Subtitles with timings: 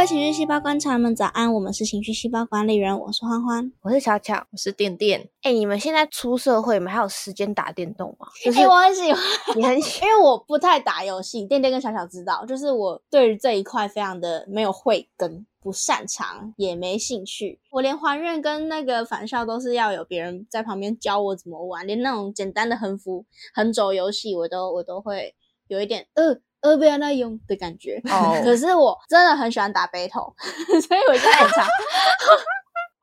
[0.00, 3.70] 位情绪细胞观察们早安，我们是情绪细胞管理人，我是欢欢。
[3.82, 5.28] 我是巧巧，我是电电。
[5.42, 8.26] 哎、你们现在出社会，你们还有时间打电动吗？
[8.42, 9.22] 就是哎、我很喜欢，
[9.54, 17.60] 你很喜 因为我不太打游戏，店店跟巧巧知道，就是我对于这一块非常的没有慧根，不擅长，也没兴趣。
[17.70, 25.34] 我连还愿跟那个返校都是要有别人在旁边教我怎么玩，连那种简单的横幅、横轴游戏，我都我都会
[25.68, 28.00] 有一点呃呃不要那用的感觉。
[28.10, 30.34] 哦 可是我真的很喜欢打 battle，
[30.86, 31.66] 所以我现在很常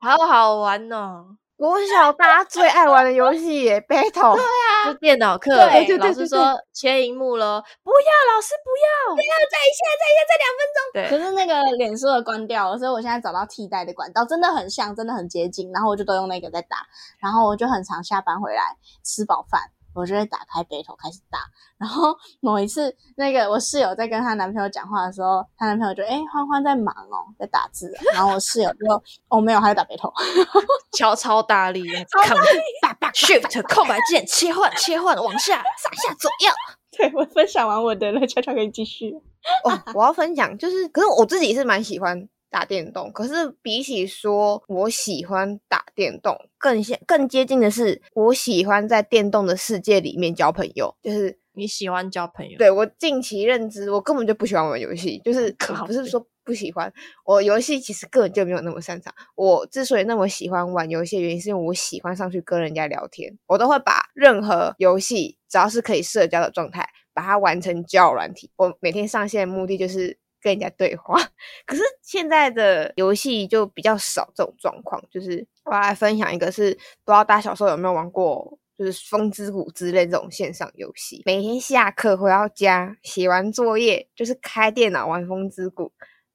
[0.00, 1.26] 好好玩哦！
[1.56, 4.36] 国小大家最爱玩的游戏耶，battle。
[4.36, 10.78] 对啊，就电脑课，对欸对对对老师说切荧幕了，不要，老师不要，再一下，再一下，再两分钟。
[10.94, 15.72] 对可是那个脸书的关掉了，所以我现在找到替代的管道，真的很像，真的很接近。
[15.72, 16.76] 然后我就都用那个在打，
[17.18, 19.60] 然后我就很常下班回来吃饱饭，
[19.94, 21.38] 我就会打开北头开始打。
[21.78, 27.98] 然后 某一次，那个我室友在跟她男朋友讲话的时候，她男朋友就哎、欢欢在忙哦，在打字哦。
[28.12, 30.12] 然后我室友就哦没有，他在打北头。
[30.96, 31.82] 敲超大力，
[32.26, 32.36] 抗
[32.82, 36.52] 叭叭 shift 空白键切换切换往下上下左右。
[36.96, 39.14] 对我分享完我的了，悄悄可以继续。
[39.62, 43.32] 哦，我要分享，就是，可是我自己是蛮喜欢打电动，可是
[43.62, 52.56] 比起说我喜欢打电动，更像更接近的是，我喜欢在电动的世界里面交朋友，就是你喜欢交朋友？
[52.58, 56.90] 对我近期认知，我根本就不喜欢玩游戏，就是 可不是说不喜欢，
[57.26, 59.12] 我游戏其实根本就没有那么擅长。
[59.34, 68.50] 我之所以那么喜欢玩游戏，原因是因为我喜欢上去跟人家聊天，我都会把任何游戏只要是可以社交的状态，把它完成交友软体。
[68.56, 71.18] 我每天上线的目的就是跟人家对话。
[71.66, 76.72] 可是现在的游戏就比较少这种状况，就是我要来分享一个是
[77.04, 78.58] 不知道大家小时候有没有玩过。
[78.78, 85.86] 就是《风之谷》之类这种线上游戏，每天下课回到家，写完作业就是开电脑玩《风之谷》，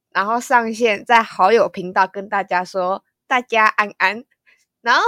[0.09, 4.25] 然后上线在好友频道跟大家说大家安安，
[4.81, 5.01] 然后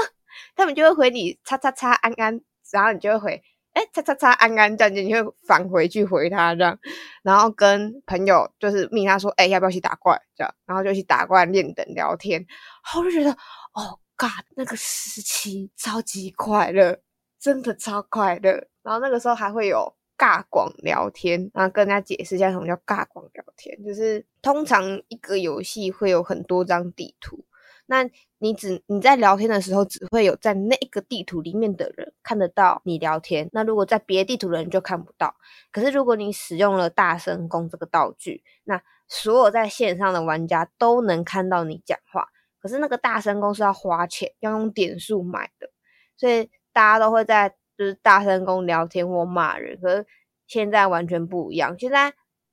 [0.55, 2.39] 他们就会回你叉叉叉安安，
[2.71, 3.43] 然后你就会回
[3.75, 6.75] 哎叉叉叉安安，这样子你会返回去回他这样，
[7.21, 16.99] 然后跟朋友就是命他说哎要不要一起打怪这样，然后就一起打怪练等聊天，然后就觉得哦 God 那个时期超级快乐。
[17.37, 18.53] 真的超快乐。
[18.81, 27.44] 然后那个时候还会有尬广聊天，然后跟人家解释一下什么叫尬广聊天，就是通常一个游戏会有很多张地图，
[27.87, 28.09] 那
[28.39, 33.49] 你只你在聊天的时候，只会有在那个地图里面的人看得到你聊天。
[33.53, 35.35] 那如果在别的地图的人就看不到。
[35.71, 42.27] 可是如果你使用了大声公这个道具，那所有在线上的玩家都能看到你讲话。
[42.59, 45.69] 可是那个大声公是要花钱，要用点数买的，
[46.17, 49.79] 所以大家都会在就是大声公聊天或骂人。
[49.79, 50.05] 可是
[50.47, 52.11] 现在完全不一样，现在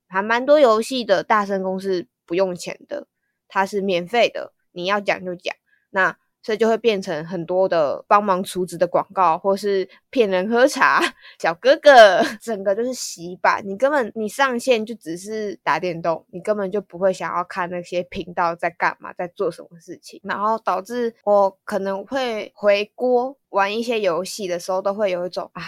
[0.08, 3.06] 还蛮多游戏的大声公是不用钱的，
[3.48, 5.54] 它是免费的，你要讲就讲。
[5.90, 11.00] 那所以就会变成很多的帮忙储值的广告，或是骗人喝茶，
[11.38, 13.62] 小哥哥，整个就是洗版。
[13.64, 25.62] 你根本你上线就只是打电动，你根本就不会想要看那些频道在干嘛，在做什么事情，然后导致我可能会回锅玩一些游戏的时候，都会有一种啊，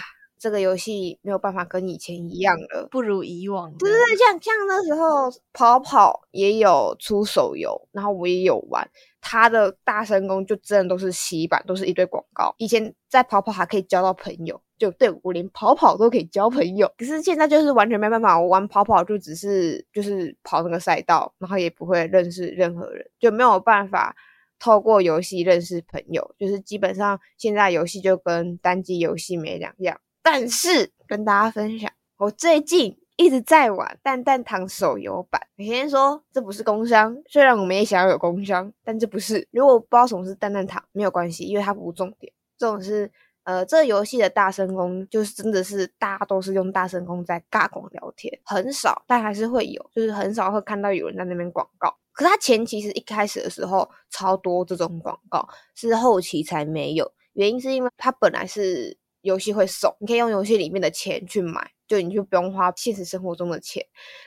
[0.45, 2.87] 这个游戏没有办法跟以前一样了。
[2.91, 3.77] 不如以往的。
[3.79, 8.87] 对对对，像像那时候跑跑也有出手游，然后我也有玩，
[9.19, 12.53] 它的大神功就真的都是洗版，都是一堆广告。
[12.59, 18.39] 以前在跑跑还可以交到朋友，就对我连跑跑都可以交朋友，可是现在就是完全没办法。
[18.39, 24.15] 我玩跑跑就只是就是跑那个赛道，然后也不会认识任何人，就没有办法
[24.59, 26.35] 透过游戏认识朋友。
[26.37, 29.99] 就是基本上现在游戏就跟单机游戏没两样。
[30.25, 31.87] 但是跟大家分享，
[32.17, 35.39] 我最近一直在玩蛋蛋堂手游版。
[35.55, 39.47] 每天说这不是工商，虽然我们也想要有工商，但这不是。
[39.51, 42.33] 如果不知道什么是蛋蛋堂，没有关系，因为它不重点。
[42.57, 43.11] 这种是
[43.43, 51.95] 呃，这游戏的大声公就是真的是大家都是用大声公在尬广聊天，很少，但还是会有，就是很少会看到有人在那边广告。
[52.13, 57.11] 可是它前期是一开始的时候超多这种广告，是后期才没有。
[57.33, 63.83] 原因是因为它本来是游戏会送，你可以用游戏里面的钱去买，就你就不用花现实生活中的钱。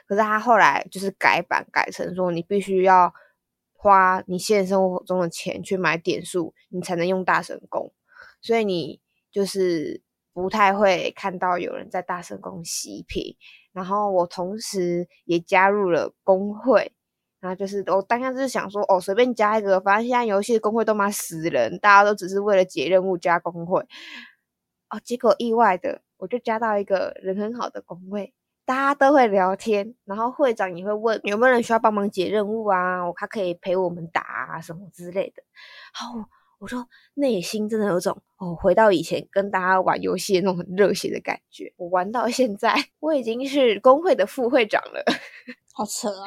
[0.07, 3.13] 可是他后来就是改版改成说，你必须要
[3.73, 7.93] 花你现实生活中的钱去买点数，你才能用大神功。
[8.43, 9.01] 所以你
[9.31, 10.03] 就是
[10.33, 13.37] 不太会看到有人在大神宫洗屏。
[13.73, 16.91] 然后我同时也加入了工会，
[17.39, 23.81] 然后就是我当下就是想说，哦，随便加一个，反正现在游戏的工会都骂死人，大家都只是为了解任务加工会。
[24.91, 28.33] 哦，结果意外的，我就加到一个人很好的工位，
[28.65, 35.43] 大家都会聊天，然后会长也会问有没有人需要帮忙解任务啊，我他可以陪我们打啊什么之类的。
[36.01, 36.25] 然后
[36.59, 41.73] 我说内心真的有种哦，回到以前跟大家玩游戏的那种很热血的感觉。
[41.77, 45.05] 我玩到现在， 我已经是工会的副会长了。
[45.73, 46.27] 好扯啊！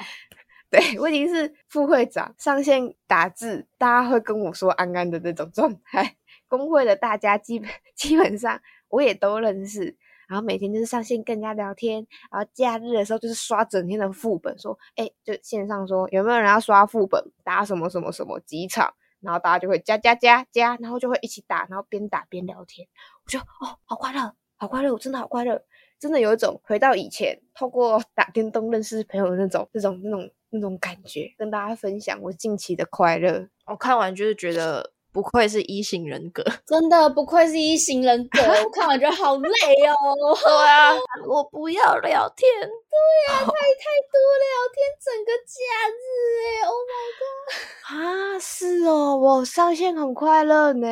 [0.69, 6.15] 对我已经是副会长，上线打字，大家会跟我说安安的那种状态。
[6.51, 9.95] 工会的大家基本 基本上我也都认识，
[10.27, 22.85] 然后每天就是上线跟人家聊天，然后假日的时候就是刷整天的副本，说哎，就线上说有没有人要刷副本，打什么什么什么几场，然后大家就会加加加加，然后就会一起打，然后边打边聊天。
[23.23, 25.63] 我觉得哦，好快乐，好快乐，我真的好快乐，
[25.99, 33.47] 真的有一种回到以前，透过 打电动认识朋友的那种、那种、那种、那种感觉，跟大家分享我近期的快乐。
[33.67, 34.91] 我看完就是觉得。
[35.13, 38.39] 不愧是一型人格， 真的不愧是一型人格。
[38.41, 39.95] 我看完觉得好累哦。
[40.41, 40.93] 对啊，
[41.27, 42.49] 我不要聊天。
[42.61, 45.53] 对呀，太太多聊天，整个假
[45.89, 46.01] 日
[46.43, 48.35] 哎，Oh my god！
[48.35, 50.87] 啊，是哦，我上线很快乐呢。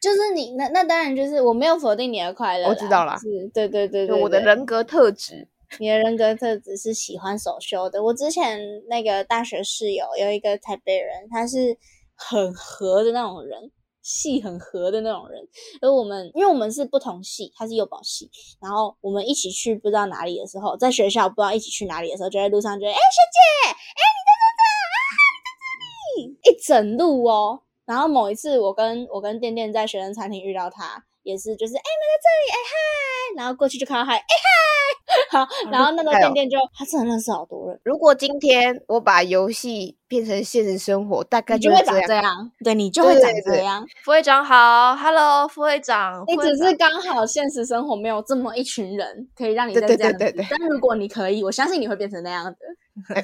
[0.00, 3.16] 就是你那那当然就是我没有否定你的快乐，我知道啦。
[3.18, 5.46] 是，对对对对，我的人格特质，
[5.78, 8.02] 你的人格特质是喜欢手修的。
[8.02, 11.76] 我之前那个大学室友有一个台北人，他是。
[12.16, 13.70] 很合的那种人，
[14.02, 15.46] 系很合的那种人。
[15.80, 18.30] 而我们，因为我们是不同系，他是幼保系，
[18.60, 24.62] 然后我们一起去不知道哪里的时候，在学校不知道一起去哪里的时候，就在路上就，哎，学姐，哎，你在这
[24.96, 27.62] 啊，你在这里，一整路哦。
[27.84, 34.46] 然后某一次，我跟我跟店店在学生餐厅遇到他，也是就是，哎，们在这里，哎嗨，然后过去就看到嗨，哎嗨。
[35.30, 37.80] 好，然后那个店店就他真的认识好多人。
[37.82, 42.52] 如果今天我把游戏变成现实生活，大概就会长这样。
[42.62, 43.84] 对你就会长这样。
[44.04, 46.22] 副会长好，Hello，副会长。
[46.28, 49.88] 你只是刚好现实生活没有这么一群人可以让你这样。
[49.88, 50.46] 对对对对。
[50.48, 52.56] 但如果你可以，我相信你会变成那样的。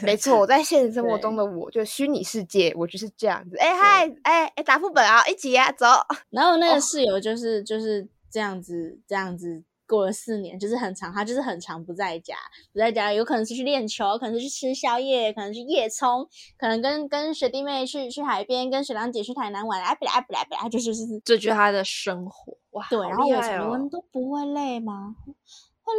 [0.02, 3.56] 没错，我在现实生活中的我就虚拟世界，我就是这样子。
[3.58, 5.86] 哎嗨，哎哎打副本啊，一起啊走。
[6.30, 9.62] 然后那个室友就是就是这样子这样子。
[9.84, 12.34] 过了四年，就是很长，他就是很长不在家，
[12.72, 16.26] 不在家，有可能是去练球，可能是去吃宵夜，可能是夜冲，
[16.56, 25.14] 可能跟跟学弟妹去去海边，跟学长姐去台南玩，哎不来不来不来，就是是这就是他的生活哇，对，然后我们们都不会累吗？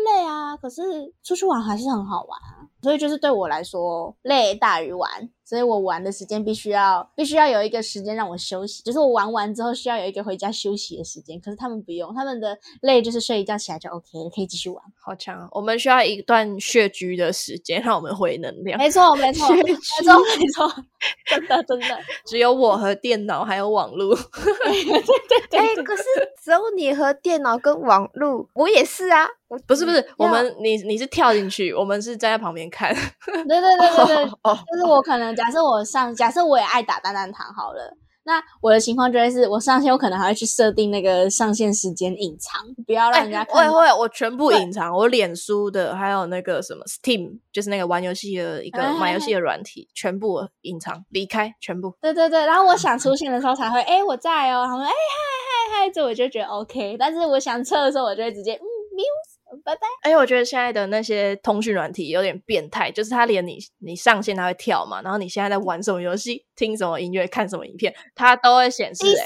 [0.06, 5.30] 累啊，可是出去玩还是很好玩啊，所以就是对我来说，累大于玩。
[5.54, 11.40] 所以我玩的时间必须要必须要有一个时间让我休息，就是我玩完之后需要有一个回家休息的时间。
[11.40, 14.84] 可是他们不用，他们的累就是睡一觉起来就 OK 了，可以继续玩。
[15.00, 15.48] 好强！
[15.52, 18.80] 我们需要一段血居的时间，让我们回能量。
[18.80, 20.84] 没错，没错，没错，没错，
[21.30, 24.16] 真的真的，只有我和电脑还有网络。
[24.66, 26.04] 对对对，哎，可是
[26.44, 29.28] 只有你和电脑跟网络，我也是啊。
[29.68, 32.92] 不是不是，我们你你是跳进去，我们是站在旁边看。
[33.24, 34.26] 对对对对对，
[34.66, 51.94] 就是我可能假设我上，假设我也爱打蛋蛋糖好了，那我的情况就会是我上线，我可能还会去设定那个上线时间隐藏，不要让人家会会我全部隐藏，我脸书的还有那个什么 Steam，就是那个玩游戏的一个买游戏的软体，全部隐藏离开，全部。
[52.01, 58.63] 对对对，然后我想出现的时候才会，哎，我在哦，他们哎嗨嗨嗨，这我就觉得 OK，但是我想撤的时候，我就会直接嗯
[58.95, 59.32] mute。
[59.64, 59.82] 拜拜！
[60.04, 69.04] 哎，我觉得现在的那些通讯软体有点变态，就是它连你你上线它会跳嘛，然后你现在在玩什么游戏、听什么音乐、看什么影片，它都会显示。
[69.04, 69.24] D C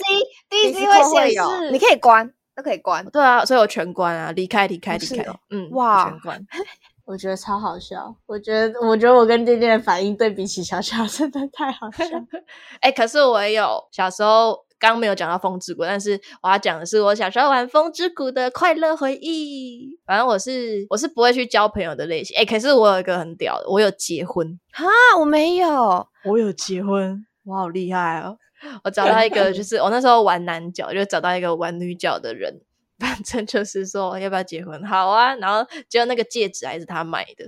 [0.49, 3.05] D C 会显示，你可以关，都可以关。
[3.07, 5.25] 对啊，所以我全关啊，离开离开离开。
[5.49, 6.47] 嗯，哇，全关。
[7.05, 12.03] 我觉得超好笑，我觉得我觉得我跟弟弟的反应对比起小小 真的太好笑。
[12.81, 14.66] 哎，可是我也有小时候。
[14.79, 19.97] 刚没有讲到风之谷，但是我要讲的是我小时候玩风之谷的快乐回忆。
[20.05, 22.37] 反正我是我是不会去交朋友的类型。
[22.37, 24.85] 哎，可是我有一个很屌的，我有结婚哈，
[25.19, 28.37] 我没有，我有结婚，我好厉害哦！
[28.83, 32.61] 我找到一个，就是我那时候玩男角，就找到一个玩女角的人，
[32.99, 34.83] 反正就是说要不要结婚？
[34.85, 37.45] 好啊，然后结果那个戒指还是他买的，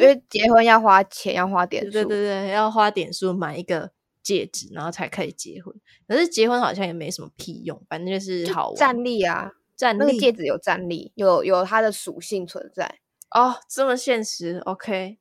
[0.00, 3.90] 因为结婚要花钱，要花点 数，对对对，要花点数买一个。
[4.24, 5.72] 戒指，然后才可以结婚。
[6.08, 8.76] 可是结婚好像也没什么屁用，反正就是好玩。
[8.76, 12.98] 战力啊，战那个戒指有战力，有有它的属性存在。
[13.30, 15.18] 哦，这么现实，OK。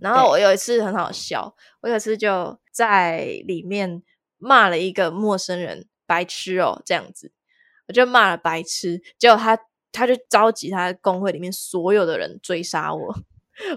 [0.00, 4.02] 然后我有一次很好笑，我有一次就在里面
[4.38, 7.32] 骂了一个陌生人白痴哦，这样子，
[7.86, 9.58] 我就骂了白痴，结果他
[9.92, 13.14] 他就召集他工会里面所有的人追杀我。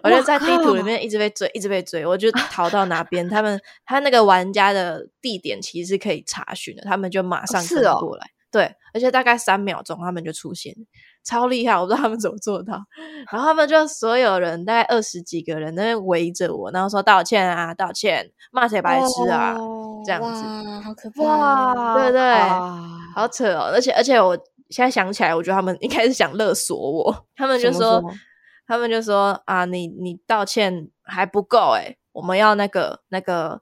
[0.03, 8.27] 我就在地图里面一直被追，一直被追，我就逃到哪边，他们 他那个玩家的地点其实是可以查询的，他们就马上跟过来。
[8.51, 10.73] 对，而且大概三秒钟他们就出现，
[11.25, 12.81] 超厉害，我不知道他们怎么做到。
[13.29, 19.57] 然后他们就所有人大概二十几个人在那边围着我，然后说道歉啊，道歉，骂谁白痴啊，
[20.05, 20.27] 这样子。
[20.45, 21.95] 哇，好可怕！
[21.95, 22.81] 对对哇
[23.13, 23.71] 好扯哦！
[23.73, 24.37] 而且而且我
[24.69, 27.13] 现在想起来，我觉得他们应该是想勒索我。
[27.35, 28.01] 他们就说
[28.67, 33.59] 他们就说啊，你你道歉还不够诶、我们要那个那个，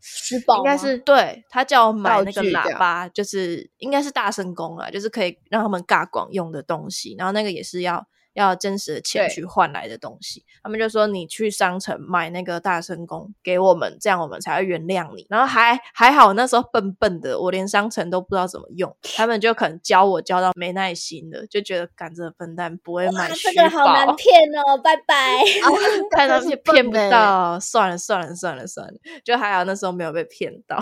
[0.57, 10.43] 应该是对他叫我买那个喇叭，就是应该是大声公啊，就是可以让他们尬广用的东西，然后那个也是要要真实的钱去换来的东西。
[10.61, 15.25] 他们就说你去商城买那个大声公给我们，这样我们才会原谅你。
[15.29, 24.13] 然后还还好那时候笨笨的，我连商城都不知道怎么用，他们就可能教我教到没耐心了，就觉得赶着笨蛋不会哇买虚这个好难宝。
[24.15, 25.43] 骗哦，拜拜。
[26.11, 30.77] 看到真是骗不到， 算了算了算了算了，就还好那时候没有被骗到。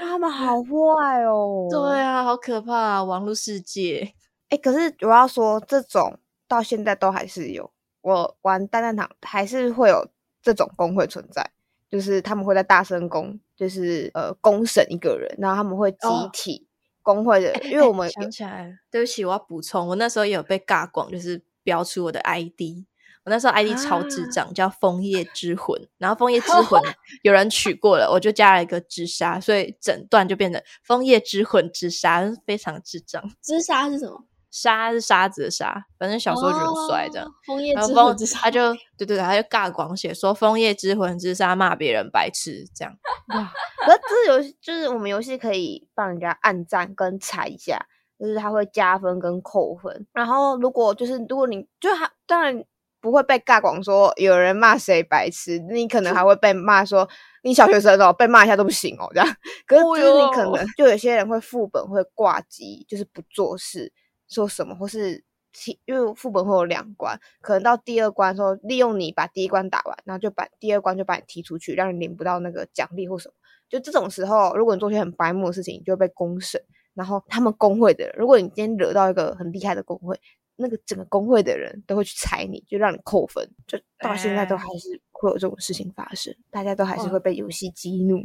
[0.00, 1.68] 他们好坏哦。
[1.70, 4.12] 对啊，好可怕、啊，网络世界。
[4.48, 6.18] 哎、可是我要说，这种
[6.50, 7.70] 到现在都还是有。
[8.02, 10.08] 我玩蛋蛋堂还是会有
[10.42, 11.48] 这种工会存在，
[11.88, 16.66] 就是他们会在大声公，就是呃公审一个人，然后他们会集哦体
[17.02, 22.84] 工会的，因为我们有想起来了，对不起，我要补充，我那时候也有被尬广，就是标出我的 ID。
[23.22, 26.80] 我那时候 ID 超智障，叫枫叶之魂，然后枫叶之魂
[27.20, 33.22] 有人取过了，我就加了一个之沙，所以整段就变成枫叶之魂之沙，非常智障。
[33.42, 34.24] 自杀是什么？
[34.50, 37.26] 沙是沙子的沙，反正小时候觉得很帅这样。
[37.26, 42.92] 哦枫叶之魂之杀，他就对对对，他就尬广写说枫叶之魂之沙骂别人白痴这样。
[43.34, 43.52] 哇，
[43.86, 47.86] 可是这游戏就是我们游戏可以帮人家按赞跟踩一下，
[48.18, 50.06] 就是他会加分跟扣分。
[50.12, 52.64] 然后如果就是如果你就他当然
[53.00, 57.08] 不会被尬广说有人骂谁白痴，你可能还会被骂说
[57.42, 59.28] 你小学生哦，被骂一下都不行哦这样。
[59.66, 63.90] 可是就是你可能就有些人会副本会挂机，就是不做事，
[64.30, 65.22] 说什么或是。
[65.52, 73.34] 提因为副本会有两关，可能到第二关的时候，利用你把第一关打完，然后就把第二关就把你踢出去，让你领不到那个奖励或什么。
[73.68, 76.62] 就这种时候，如果你做些很白目的事情，你就会被公审。
[76.94, 80.16] 然后他们工会的人，如果你今天惹到一个很厉害的工会，
[80.54, 83.44] 那个整个工会的人都会去踩你，就让你扣分。
[83.66, 88.22] 就到现在都还是会有这种事情发生，大家都还是会被游戏激怒。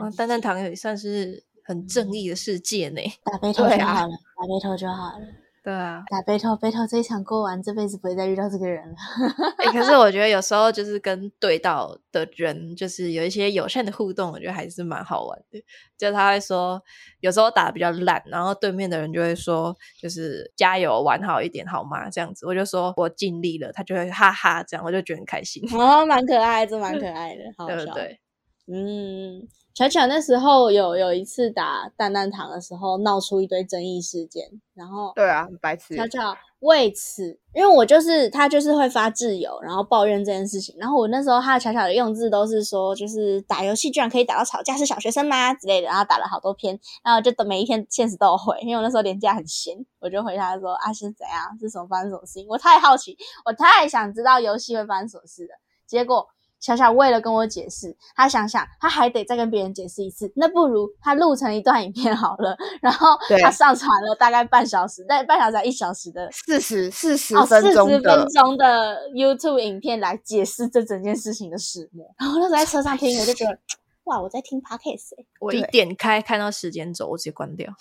[0.00, 3.00] 哇，蛋蛋糖也算是很正义的世界呢。
[3.24, 5.26] 打背 头就好了，打背头就好了。
[5.64, 8.94] 对啊，打背头，背头这一场过完，这辈子不会再遇到这个人了。
[9.58, 15.60] 哎、可是我觉得有时候就是跟对到的人，就是有一些友善的互动，我觉得还是蛮好玩的。
[15.98, 16.80] 就他会说，
[17.18, 22.08] 有时候打的比较烂，然后对面的人就会说，就是加油，玩好一点好吗？
[22.08, 27.74] 这样子，我就说我尽力了，他就会哈哈，这样我就觉得很开心，哦，蛮可爱，这蛮可爱的， 好笑。
[27.74, 28.20] 对不对？
[28.68, 34.44] 嗯，巧巧那时候有有一次打蛋蛋糖的时候，闹出一堆争议事件，
[34.74, 35.94] 然后对啊，很白痴。
[35.94, 55.50] 巧巧为此，因为我就是他就是会发自由，然后抱怨这件事情，然后我那时候他的巧巧的用字都是说，就是打游戏居然可以打到吵架，是小学生吗之类的，然后打了好多篇，然后就等每一天现实都有回，因为我那时候连假很闲，我就回他说啊是怎样，是什么发生什么事情，我太好奇，我太想知道游戏会发生什么事了，
[55.86, 56.26] 结果。
[56.66, 72.12] 巧巧为了跟我解释，他想想他还得再跟别人解释一次，那不如他录成一段影片好了，然后对他上传了大概半小时，但半小时还一小时的四十四十哦，分钟四十分的，钟的 YouTube 影片来解释这整件事情的始末。
[72.18, 73.56] 然后那时候在车上听，我就觉得
[74.04, 77.72] 哇，我在听 Podcast 欸我一对点开看到时间轴，我直接关掉。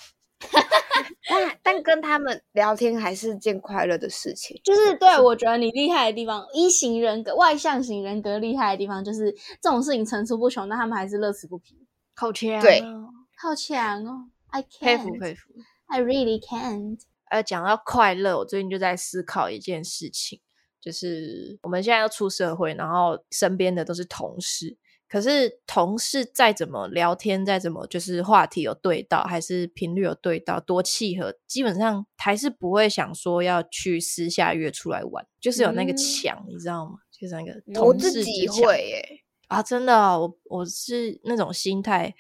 [1.30, 4.60] 但但跟他们聊天还是件快乐的事情。
[4.64, 9.32] 就是对我觉得你厉害的地方，一型人格、外向型人格厉害的地方，就是
[9.62, 11.76] 这种事情层出不穷，但他们还是乐此不疲。
[12.16, 15.54] 好强对哦好强哦！I can't, 佩服。
[15.88, 17.00] I really can't。
[17.30, 20.40] 呃，讲到快乐，我最近就在思考一件事情，
[20.80, 24.78] 就是我们现在要出社会，然后身边的都是同事，
[25.16, 36.96] 可是同事再怎么聊天，再怎么就是话题有对到，还是频率有对到，多契合，基本上还是不会想说要去私下约出来玩，就是有那个嗯墙，你知道吗？
[37.10, 42.14] 就是那个我同事自己之墙会耶、啊，真的哦、我我是那种心态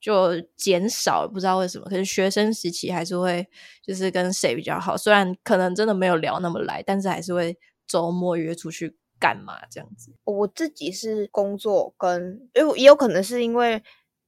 [0.00, 1.84] 就减少，不知道为什么。
[1.84, 3.46] 可是学生时期还是会，
[3.80, 10.12] 就是跟谁比较好，虽然可能真的没有聊那么来，但是还是会周末约出去干嘛这样子。
[10.24, 13.82] 我自己是工作跟，因为也有可能是因为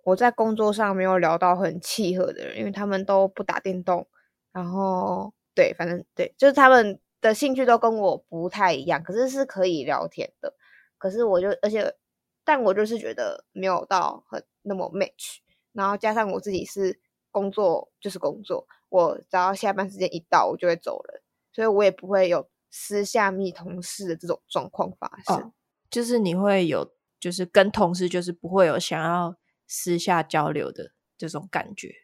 [0.04, 4.06] 我在工作上没有聊到很契合的人，因为他们都不打电动，
[4.52, 10.54] 然后对，反正对，就是他们的兴趣都跟我不太一样，可是是可以聊天的。
[10.98, 11.94] 可是我就，而且，
[12.44, 15.38] 但我就是觉得没有到很那么 match，
[15.72, 16.98] 然后加上我自己是
[17.30, 21.20] 工作就是工作，我只要下班时间一到，我就会走人。
[21.52, 25.36] 所以我也不会有私下密同事的这种状况发生。
[25.36, 25.52] 哦
[25.88, 29.36] 就是你会有，就是跟同事就是不会有想要
[29.68, 31.94] 私下交流的这种感觉。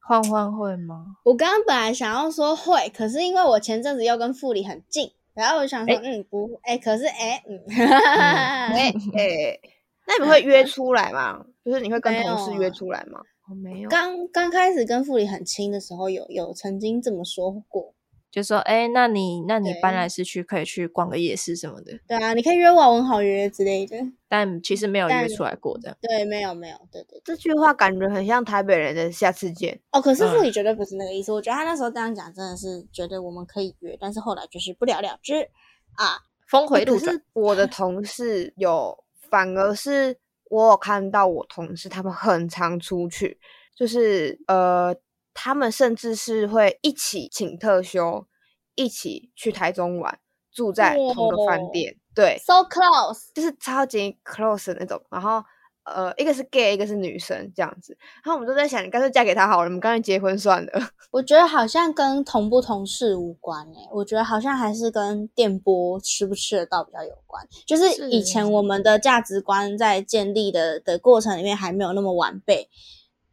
[0.00, 1.18] 欢欢会吗？
[1.24, 9.60] 我刚刚本来想要说会，可是因为我前阵子又跟傅里很近，然后我想说，嗯，不，哎，可是哎，嗯，哎哎，
[10.08, 11.44] 那你们会约出来吗？
[11.62, 13.20] 就是你会跟同事约出来吗？
[13.50, 13.90] 我没有。
[13.90, 17.94] 刚刚开始跟傅里很亲的时候，有有曾经这么说过。
[18.30, 21.98] 就说，哎，那你那你搬来市区可以去逛个夜市什么的。
[22.06, 23.96] 对啊，你可以约我，我好约之类的。
[24.28, 25.96] 但其实没有约出来过的。
[26.02, 27.20] 对，没有没有，对对。
[27.24, 29.80] 这句话感觉很像台北人的下次见。
[29.92, 31.32] 哦，可是傅里绝对不是那个意思。
[31.32, 35.48] 我觉得他那时候这样讲，真的是觉得我们可以约，但是后来就是不了了之
[35.94, 37.20] 啊，峰回路转。
[37.32, 40.18] 我的同事有，反而是
[40.50, 43.40] 我有看到我同事他们很常出去，
[43.74, 44.94] 就是呃。
[45.40, 48.26] 他们甚至是会一起请特休，
[48.74, 50.18] 一起去台中玩，
[50.52, 51.96] 住在同个饭店。
[52.12, 55.00] 对，so close，就是超级 close 的那种。
[55.08, 55.40] 然后，
[55.84, 57.96] 呃，一个是 gay，一个是女生，这样子。
[58.24, 60.72] 然后我们都在想，你干脆嫁给他好了，我们干脆结婚算了。
[61.12, 67.46] 我觉得好像跟同不同事无关诶，我觉得好像还是跟电波吃不吃得到比较有关。
[67.64, 72.68] 就是以前我们的价值观在建立的的过程里面还没有那么完备。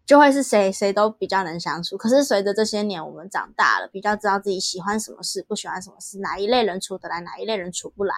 [0.05, 8.13] 就会是谁谁都比较能相处，可是随着这些年我们长大了，比较知道自己喜欢什么事，不喜欢什么事，哪一类人处得来，哪一类人处不来，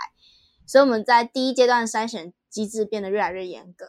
[0.65, 3.85] 所以我们在第一阶段筛选机制变得越来越严格，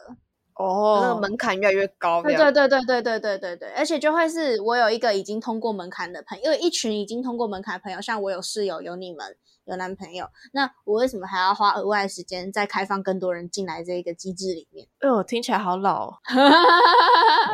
[0.53, 9.35] 哦，那个门槛越来越高，对对对对对对对对对，而且就会是我有一个已经通过门槛的朋友，因为一群已经通过门槛的朋友，像我有室友，有你们。
[9.69, 14.87] 有男朋友，那我为什么还要花额外的时间再开放更多人进来这一个机制里面？
[14.99, 16.09] 哎呦，听起来好老。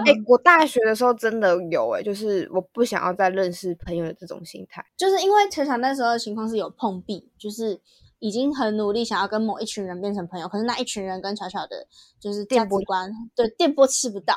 [0.05, 7.79] 哎，我大学的时候真的有哎，就是我不想要再认识朋友的这种心态，就是因为巧巧那时候的情况是有碰壁，就是
[8.19, 11.85] 已经很努力想要跟某一群人变成朋友，可是那一群人跟巧巧的
[12.19, 14.35] 就是价值观对电波吃不到。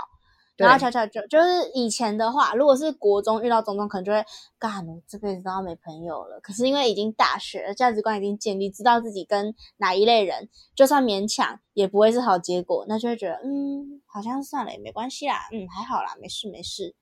[0.67, 4.25] 然后巧巧就就是以前的话，如果是国中遇到中中，可能就会
[4.59, 6.41] 干，我这辈子都要没朋友了。
[6.41, 16.95] 可是因为已经大学，价值观已经建立，知道自己跟哪一类人，就算勉强也不会是好结果，那就会觉得嗯，好像算了也没关系啦，嗯，还好啦，没事没事，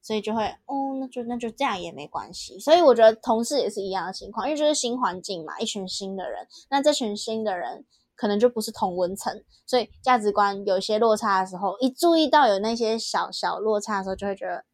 [0.00, 2.58] 所以就会哦，那就那就这样也没关系。
[2.60, 7.84] 所以我觉得同事也是一样的情况，因为就是新环境嘛，一群新的人，那这群新的人。
[8.16, 9.32] 可能就不是同文层，
[9.66, 14.64] 所以价值观有些落差的时候，一注意到有那些小小落差的时候，就会觉得，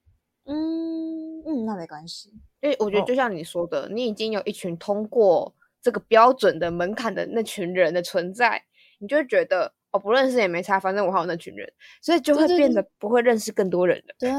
[0.46, 2.32] 嗯嗯，那没关系。
[2.60, 5.52] 因为我觉得就像你说的，你已经有一群通过
[5.82, 8.62] 这个标准的门槛的那群人的存在，
[9.00, 14.14] 你就会觉得哦，不认识也没差，反正我还有那群人，所以就会变得不会认识更多人了。
[14.18, 14.30] 对，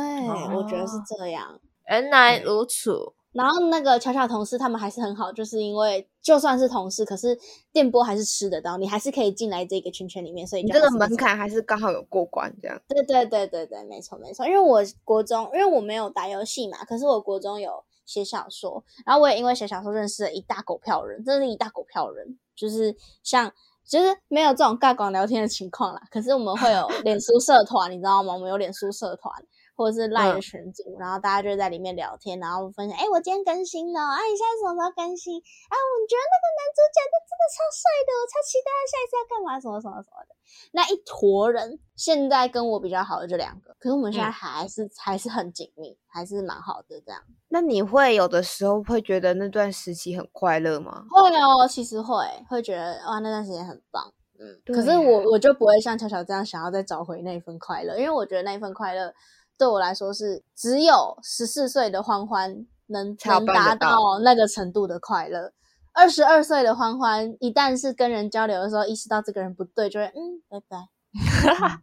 [0.55, 1.59] 我觉得是这样。
[1.89, 2.97] 原来如此。
[3.33, 7.37] 然后那个巧巧同事他们还是很好，就是因为就算是同事，可是
[7.71, 12.79] 电波还是吃得到，你还是可以进来这个圈圈里面，所以这个门槛还是刚好有过关这样。
[12.87, 14.45] 对对对对对，没错没错。
[14.45, 23.51] 因为我国中，因为我没有打游戏嘛，可是我国中有写小说，然后我也因为写小说认识了一大狗票人，真的是一大狗票人，就是像
[23.83, 26.01] 就是没有这种尬广聊天的情况啦。
[26.11, 28.33] 可是我们会有脸书社团，你知道吗？
[28.35, 29.33] 我们有脸书社团。
[29.75, 35.35] 或者是赖的群组，然后大家就在里面聊天，然后分享，哎，我今天更新了，啊，你现在什么时候更新？
[35.39, 40.35] 啊，我觉得那个男主角他真的超帅的，我超期待他下一次要干嘛，什么什么什么的。
[40.71, 47.21] 那一坨人，现在跟我比较好的就两个，可是我们现在还是还是很紧密，还是蛮好的这样。
[47.49, 51.05] 那你会有的时候会觉得那段时期很快乐吗？
[51.09, 52.15] 会哦，其实会，
[52.49, 54.61] 会觉得哇，那段时间很棒，嗯。
[54.65, 59.13] 可是我我就不会像巧巧这样想要再找回那份快乐，因为我觉得那份快乐。
[59.57, 65.51] 对我来说是只有十四岁的欢欢能能达到那个程度的快乐。
[65.93, 70.87] 二十二岁的欢欢一旦是跟人交流的时候，意识到这个人不对，就会嗯拜拜。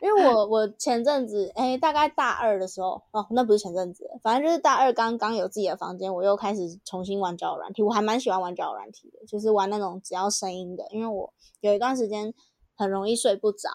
[0.00, 7.82] 因为我我前阵子哎，大概大二的时候哦，那不是前阵子，反正就是大二刚刚有自己的房间，我又开始重新玩交友软体。
[7.82, 12.32] 我还蛮喜欢玩交友软体的，就是玩那种只要声音的，因为我有一段时间
[12.76, 13.68] 很容易睡不着。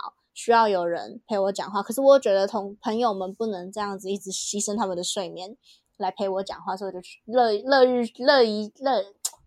[0.44, 5.56] 需要有人陪我讲话，可是我觉得同朋友们不能这样子一直牺牲他们的睡眠
[5.98, 9.04] 来陪我讲话，所以我就乐乐于乐于乐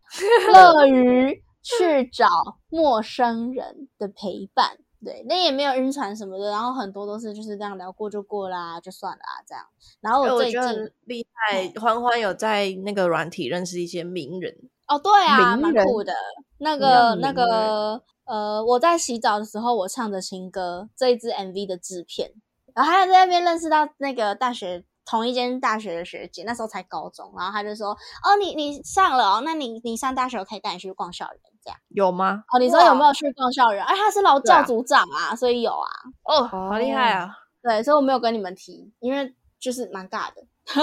[0.54, 2.28] 乐于去找
[2.68, 4.78] 陌生人的陪伴。
[5.04, 9.64] 对，那也没有晕船什么的，然后很多都是就是这样聊过就过啦，就算了啊这样。
[10.00, 10.60] 然后我最近
[11.06, 16.12] 厉害，欢欢有在那个软体认识一些名人哦，对啊，蛮酷的。
[16.58, 18.04] 那个那个。
[18.24, 22.32] 呃，我在洗澡的时候，我唱着情歌，这一支 MV 的制片，
[22.74, 27.90] 然后还有在那边认识到那个大学同一间大学的学姐，那时候才高中，然后她就说
[28.24, 31.78] ：“哦，你你上了哦，那你你上大学我可以带你去逛校园，这样。
[31.88, 32.44] 有吗？
[32.52, 33.84] 哦，你说有没有去逛校园？
[33.84, 35.90] 哎，他是老教组长啊，所以有啊。
[36.22, 37.36] 哦，好厉害啊！
[37.62, 40.42] 对，所以我没有跟你们提，因为就是蛮尬的。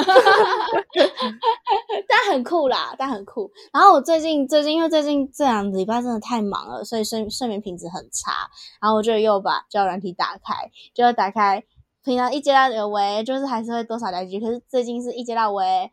[2.08, 3.52] 但很酷啦，但很酷。
[3.74, 8.50] 然后我最近最近因为最近这两礼拜真的太忙了，所以睡睡眠品质很差。
[8.82, 11.64] 然后我就又把交友软体打开，就要打开。
[12.04, 14.40] 平常一接到有喂，就是还是会多少两句。
[14.40, 15.92] 可是最近是一接到喂，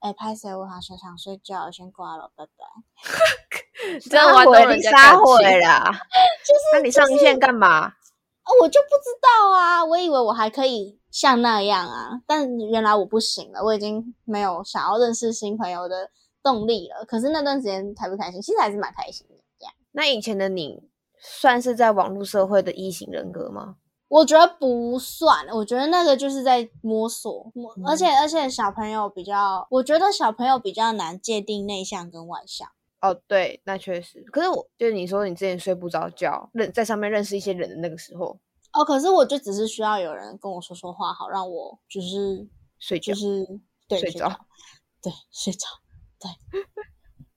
[0.00, 0.54] 哎，拍谁？
[0.54, 2.50] 我好想想睡觉，我先挂了，拜拜。
[4.08, 5.90] 这样玩到人家感情啦。
[6.46, 7.92] 就是，那你上线干嘛？
[8.48, 9.84] 哦，我就不知道啊。
[9.84, 13.62] 我以为我还可以像那样啊，但原来我不行了。
[13.62, 16.10] 我已经没有想要认识新朋友的
[16.42, 17.04] 动力了。
[17.04, 18.40] 可是那段时间开不开心？
[18.40, 19.34] 其实还是蛮开心的。
[19.58, 19.74] 这样。
[19.92, 20.82] 那以前的你
[21.20, 23.76] 算是在网络社会的异型人格吗？
[24.08, 27.52] 我觉得不算，我觉得那个就是在摸索，
[27.86, 32.66] 而且而且小朋友比较，我觉得小朋友比较难界定内向跟外向。
[33.00, 34.22] 哦，对，那确实。
[34.32, 38.38] 可是我就是你说你之前睡不着觉，认在上面认识一些人的那个时候，
[38.72, 43.46] 哦，可是我就只是需要有人跟我说说话，好让我就是睡觉，就是
[43.86, 44.28] 对睡着，
[45.00, 45.66] 对睡着，
[46.18, 46.30] 对。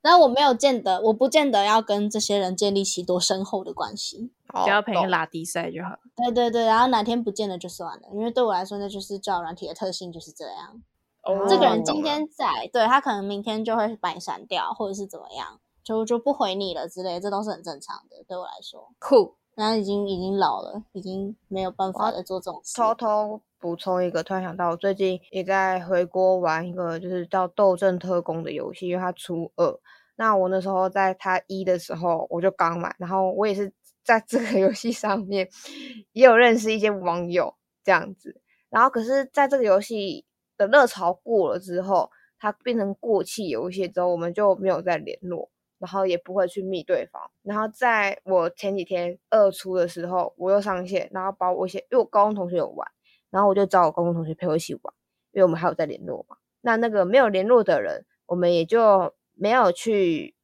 [0.03, 4.33] 但我没有见得，我不见得要跟这些人建立起多深厚的关系。
[4.65, 5.99] 只要陪你拉低赛就好。
[6.15, 10.81] 对对对，然后哪天不见了就算了，因为对我来说那就是叫软体的特性就是这样。
[11.23, 18.23] 哦，这个人今天在，对他可能明天就会把你删掉，或者是怎么样，就就不回你了之类，这都是很正常的。
[18.27, 19.35] 对我来说，酷。
[19.55, 22.75] 然后已经已经老了，已经没有办法再做这种事。
[22.77, 29.79] 偷偷补充一个，突然想到，我最近也在回国玩一个，就是叫《斗阵特工》的游戏，因为它初二。
[30.15, 33.71] 那我那时候在它一的时候，我就刚买，然后我也是。
[34.03, 35.47] 在这个游戏上面
[36.11, 37.53] 也有认识一些网友
[37.83, 40.25] 这样子，然后可是在这个游戏
[40.67, 47.21] 热潮过了之后，它变成过气游戏之后，我们就没有再联络，然后也不会去密对方。
[47.43, 52.87] 然后在我前几天二出的时候，我又上线，然后把我一些因为我高中同学有玩，
[53.29, 54.93] 然后我就找我高中同学陪我一起玩，
[55.31, 56.37] 因为我们还有在联络嘛。
[56.61, 60.35] 那那个没有联络的人，我们也就没有去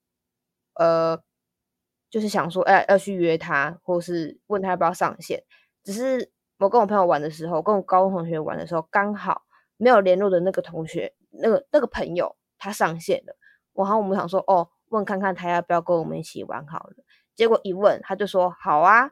[0.75, 1.21] 呃。
[2.09, 5.43] 就是想说，哎，要去约他，或是问他要不要上线。
[5.83, 9.41] 只是我跟我朋友玩的时候，跟我高中同学玩的时候，刚好
[9.77, 13.35] 没有联络的那个同学，那个那个朋友他上线了。
[13.73, 16.95] 然后我们想说，哦，问看看他要不要跟我们一起玩好了。
[17.35, 19.09] 结果一问，他就说好啊。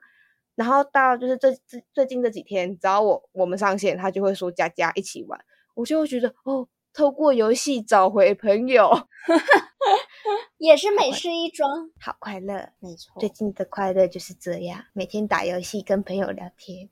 [0.56, 5.40] 然后到就是这这最近这几天，只要我我们上线，他就会说佳佳一起玩。
[5.74, 6.68] 我就会觉得，哦。
[6.98, 8.90] 透过游戏找回朋友，
[10.58, 12.70] 也是美事一桩，好快乐。
[12.80, 16.90] 没错，最近的快乐就是这样，每天打游戏跟朋友聊天。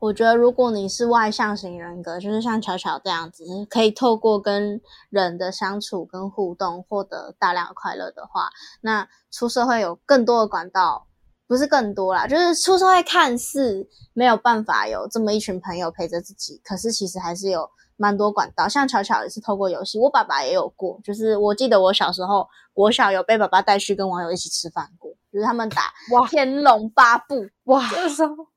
[0.00, 8.48] 我觉得，如果你是外向型人格，就是像巧巧这样子，可以透过跟人的相处跟互动获得大量快乐的话，
[8.80, 11.06] 那出社会有更多的管道，
[11.46, 17.70] 不是更多啦，就是出社会看似没有办法有这么一群朋友陪着自己，可是其实还是有。
[18.02, 25.82] 蛮多管道，像巧巧也是透过游戏，我爸爸也有过，就是我记得我小时候国小有被爸爸带去跟网友一起吃饭过，就是他们打
[26.12, 27.84] 哇天龙八部哇，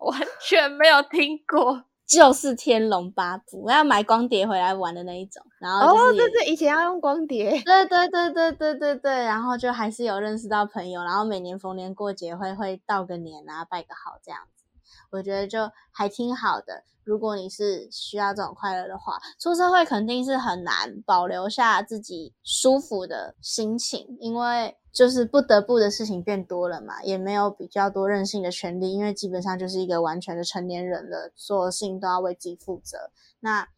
[0.00, 14.64] 完全没有听过，就是天龙八部，我要买光碟回来玩的那一种，然后哦对对，以前要用光碟，对对对对对对对，然后就还是有认识到朋友，然后每年逢年过节会会道个年啊，拜个好这样子。
[15.10, 16.84] 我觉得就还挺好的。
[17.02, 33.10] 如果你是需要这种快乐的话，出社会肯定是很难保留下自己舒服的心情，因为就是不得不的事情变多了嘛，也没有比较多任性的权利，因为基本上就是一个完全的成年人了，所有事情都要为自己负责。
[33.40, 33.68] 那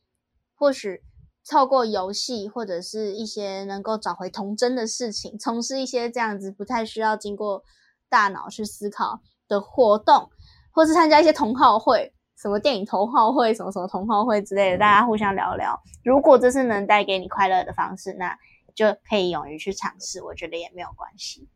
[0.55, 1.03] 或许
[1.49, 7.63] 透过游戏或者是一些能够找回童真的事情，从事一些这样子不太需要经过
[8.09, 10.31] 大脑去思考的活动。
[10.75, 15.79] 或是参加一些同好会，什么电影同好会，什么什么同好会之类的，大家互相聊聊。
[16.03, 18.35] 如果这是能带给你快乐的方式，那
[18.75, 21.49] 就可以勇于去尝试，我觉得也没有关系。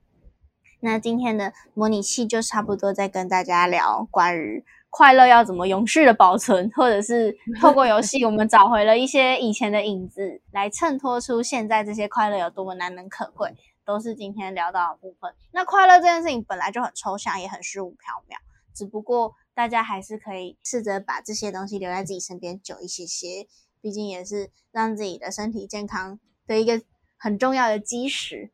[0.81, 15.35] 那今天的模拟器就差不多在跟大家聊关于快乐要怎么永续的保存，或者是 透过游戏，我们找回了一些以前的影子，来衬托出现在这些快乐有多么难能可贵，都是今天聊到的部分。
[15.53, 18.37] 那快乐这件事情本来就很抽象，也很虚无缥缈。
[18.75, 23.47] 只不过大家还是可以试着把这些东西留在自己身边久一些些，
[23.81, 26.83] 毕竟也是让自己的身体健康的一个
[27.27, 28.53] 很重要的基石。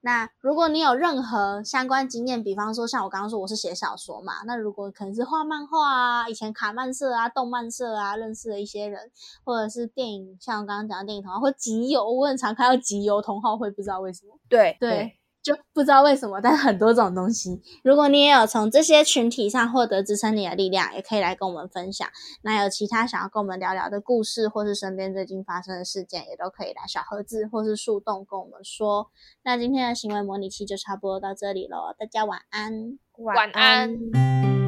[0.00, 9.10] 那如果你有任何相关经验，比方说像我刚刚说我是写小说嘛，那如果可能是画漫画啊，以前卡漫社啊、动漫社啊认识的一些人，
[9.42, 14.38] 或者是电影，像我刚刚讲的电影同好或集邮，我很常看到集邮同好会，不知道为什么。
[14.48, 17.62] 对对，就不知道为什么，但是很多种东西。
[17.84, 22.08] 如果你也有从这些群体上获得支撑你的力量，也可以来跟我们分享。
[22.42, 29.08] 那有其他想要跟我们聊聊的故事，或是身边最近发生的事件，也都可以来小盒子或是树洞跟我们说。
[29.44, 34.65] 那今天的行为模拟器就差不多到这里喽，大家晚安，晚安。